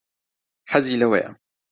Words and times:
حەزی 0.71 0.99
لەوەیە. 1.01 1.29